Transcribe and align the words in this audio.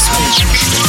Tell 0.00 0.87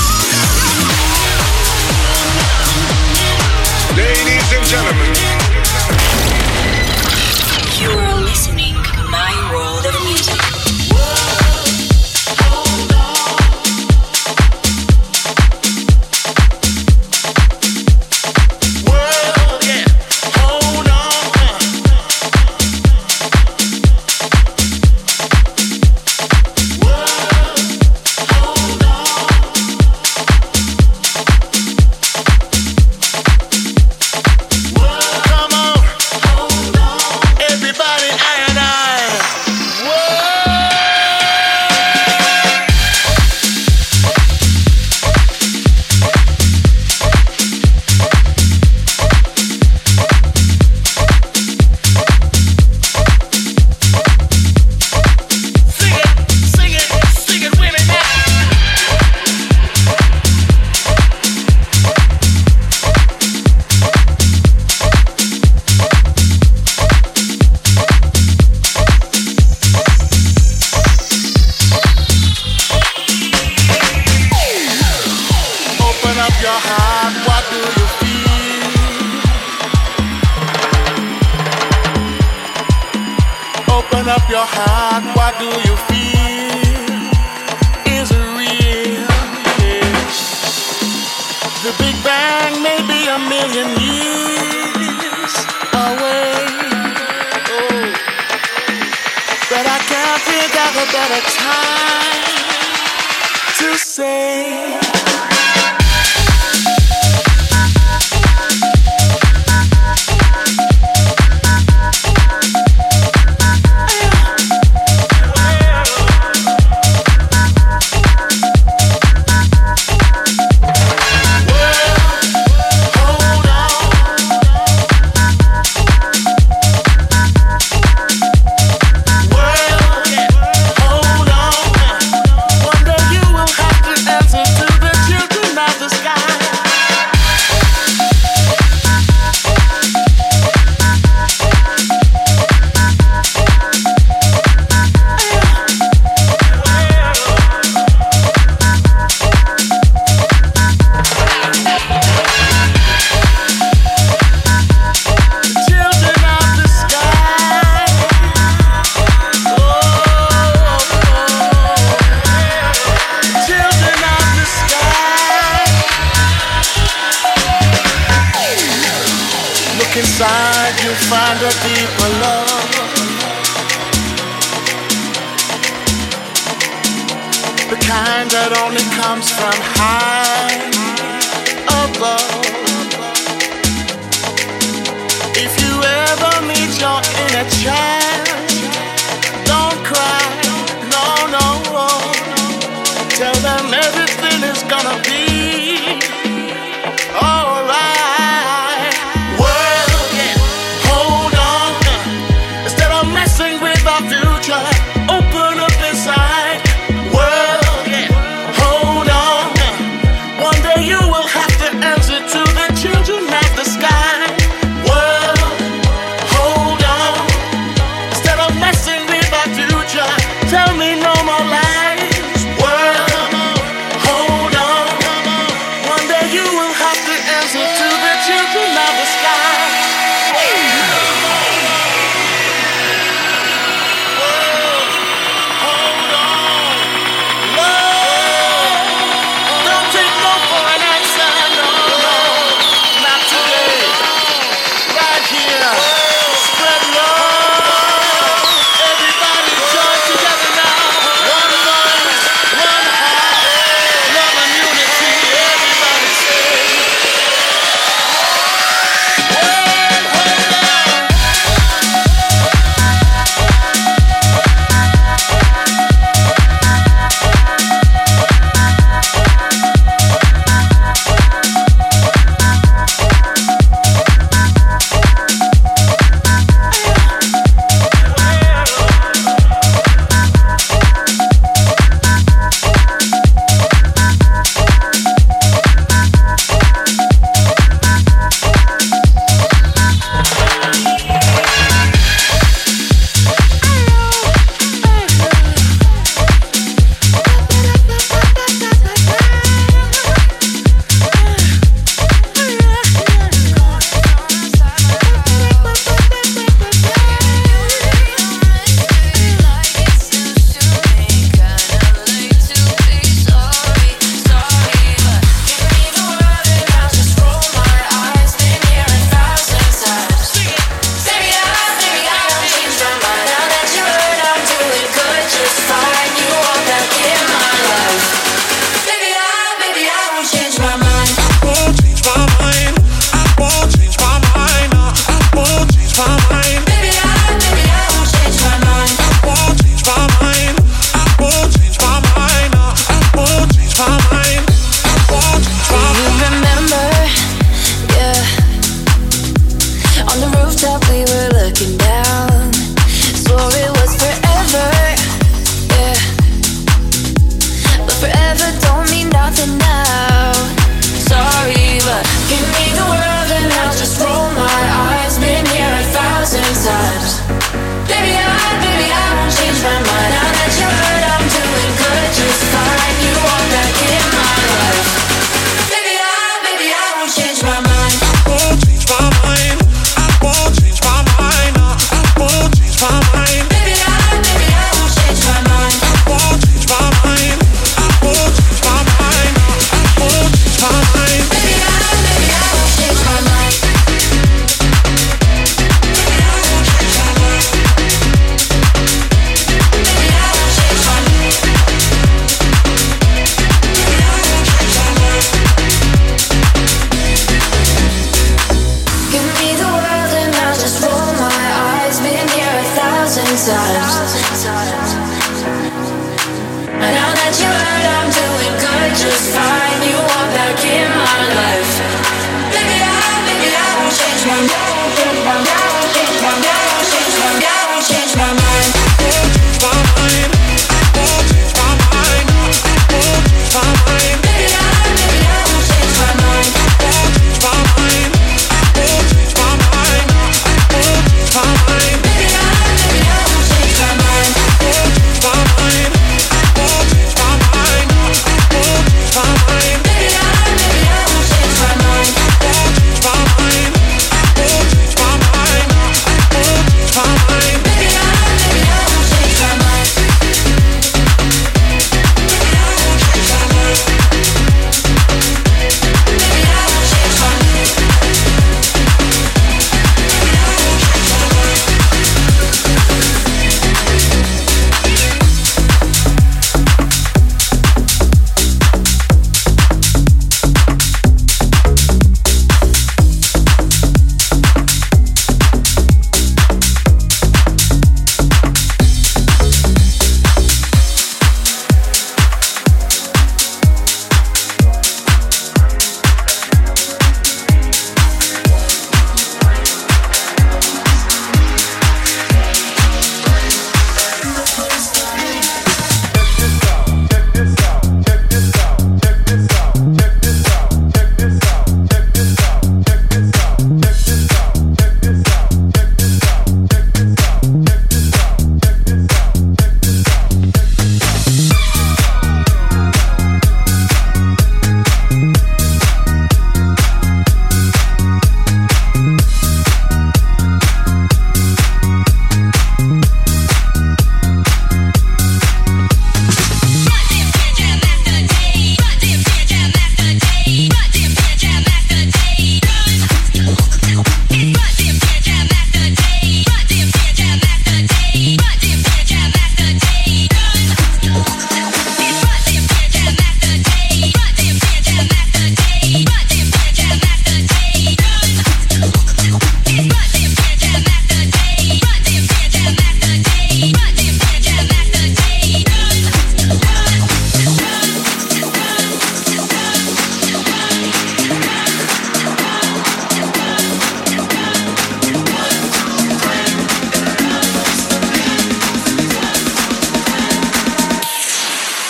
me 104.10 104.89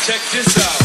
check 0.09 0.31
this 0.31 0.57
out. 0.57 0.78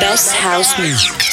best 0.00 0.32
house 0.34 0.78
music. 0.78 1.31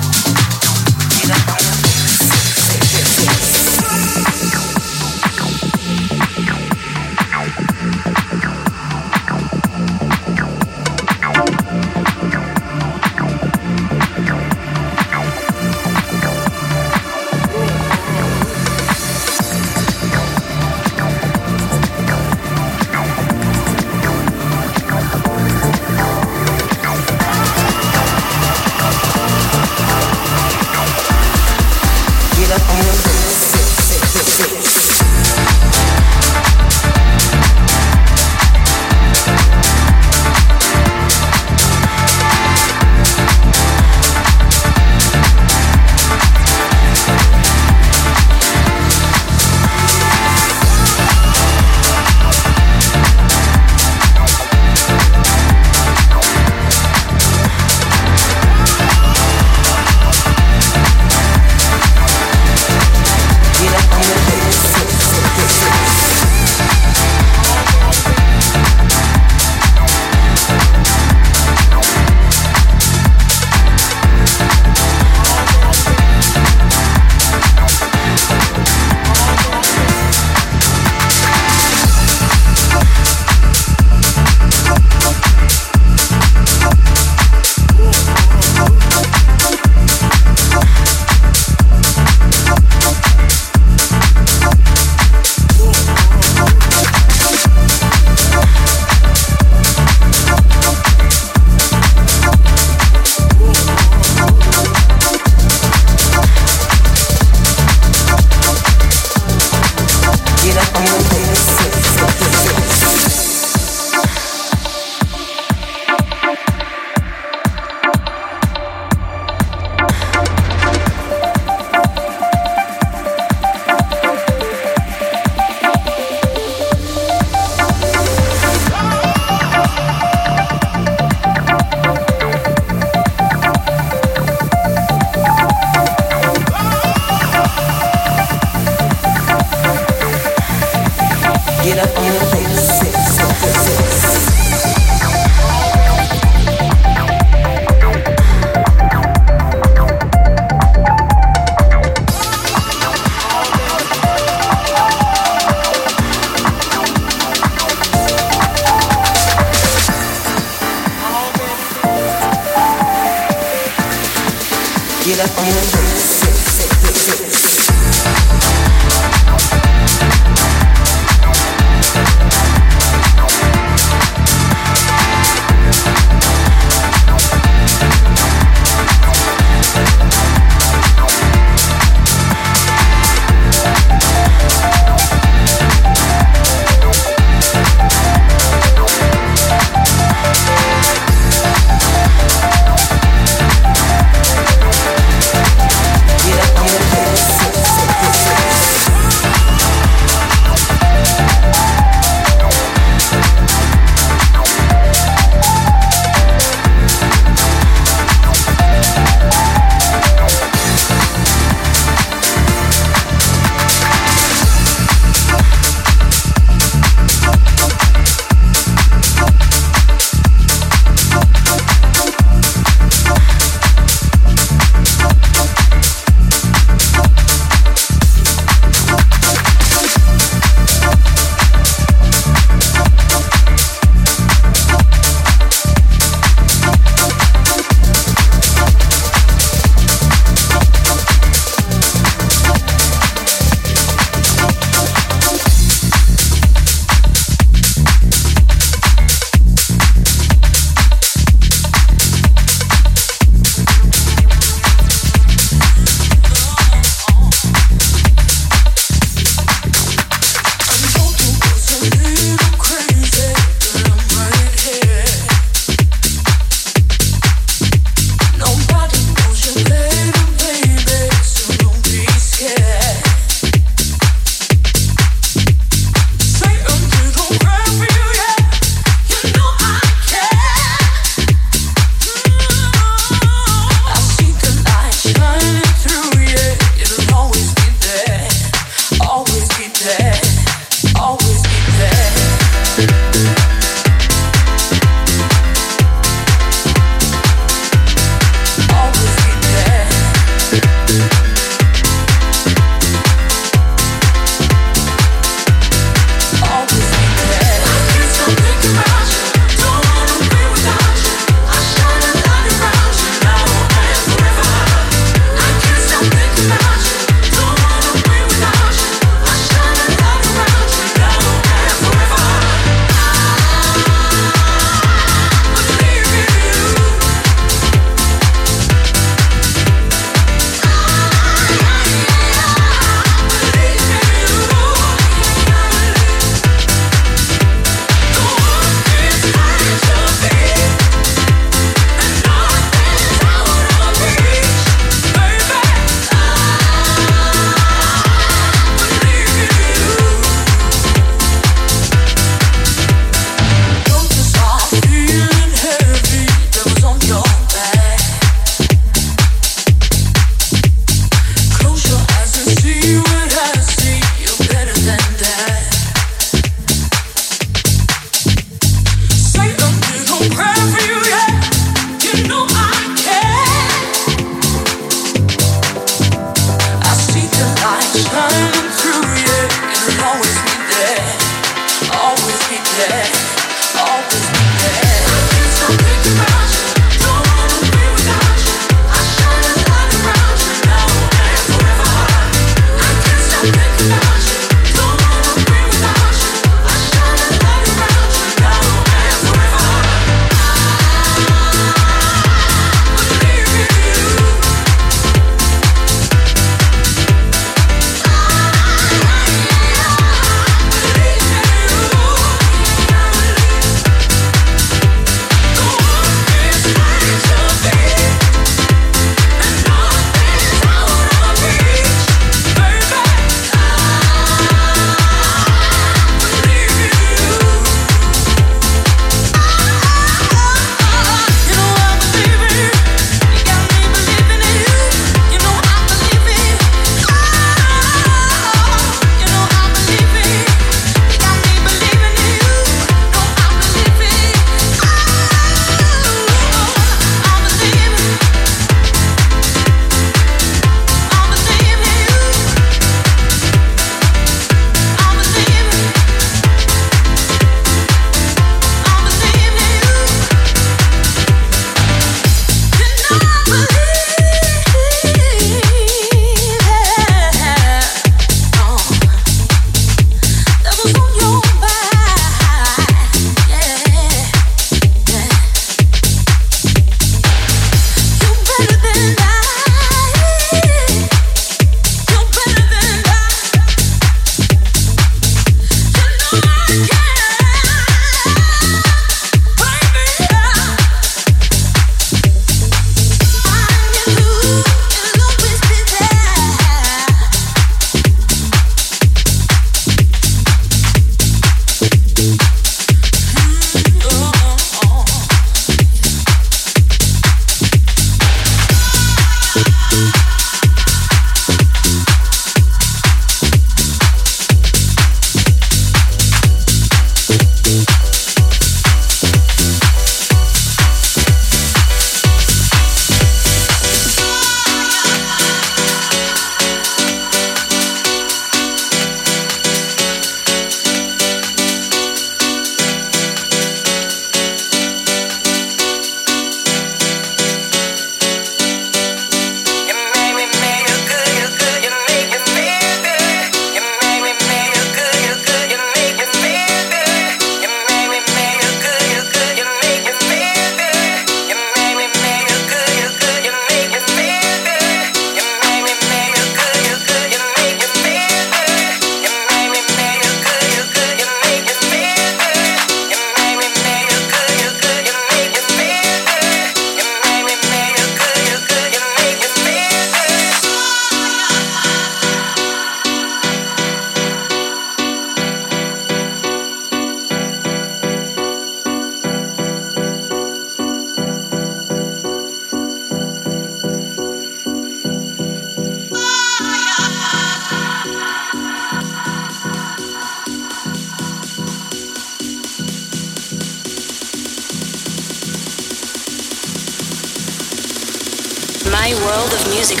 Baby, 599.86 600.00